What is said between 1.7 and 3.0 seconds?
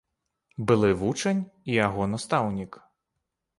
яго настаўнік.